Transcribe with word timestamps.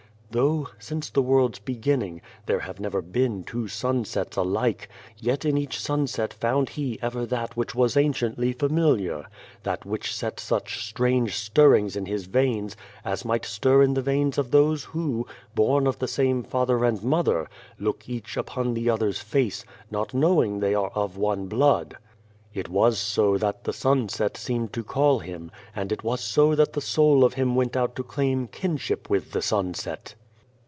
"Though, 0.41 0.69
since 0.79 1.09
the 1.09 1.21
world's 1.21 1.59
beginning, 1.59 2.21
there 2.45 2.61
have 2.61 2.79
never 2.79 3.01
been 3.01 3.43
two 3.43 3.67
sunsets 3.67 4.37
alike, 4.37 4.87
yet 5.17 5.43
in 5.43 5.57
each 5.57 5.77
sunset 5.77 6.33
found 6.33 6.69
he 6.69 6.97
ever 7.01 7.25
that 7.25 7.57
which 7.57 7.75
was 7.75 7.97
anciently 7.97 8.53
familiar 8.53 9.25
that 9.63 9.85
which 9.85 10.15
set 10.15 10.39
such 10.39 10.87
strange 10.87 11.35
stirrings 11.35 11.97
in 11.97 12.05
his 12.05 12.27
veins, 12.27 12.77
as 13.03 13.25
might 13.25 13.43
stir 13.43 13.81
in 13.83 13.93
the 13.93 14.01
veins 14.01 14.37
of 14.37 14.51
those 14.51 14.85
who, 14.85 15.27
born 15.53 15.85
of 15.85 15.99
the 15.99 16.07
same 16.07 16.43
father 16.43 16.85
and 16.85 17.03
mother, 17.03 17.49
look 17.77 18.07
each 18.07 18.37
upon 18.37 18.73
the 18.73 18.89
other's 18.89 19.19
face, 19.19 19.65
not 19.91 20.13
knowing 20.13 20.61
that 20.61 20.67
they 20.67 20.73
are 20.73 20.91
of 20.95 21.17
one 21.17 21.47
blood." 21.47 21.97
It 22.53 22.69
was 22.69 22.97
so 22.97 23.37
that 23.37 23.65
the 23.65 23.73
sunset 23.73 24.37
seemed 24.37 24.71
to 24.71 24.83
call 24.85 25.19
him, 25.19 25.51
and 25.75 25.91
it 25.91 26.05
was 26.05 26.21
so 26.21 26.55
that 26.55 26.71
the 26.71 26.79
soul 26.79 27.25
of 27.25 27.33
him 27.33 27.53
went 27.53 27.75
out 27.75 27.97
to 27.97 28.03
claim 28.03 28.47
kinship 28.47 29.09
with 29.09 29.33
the 29.33 29.41
sunset. 29.41 30.15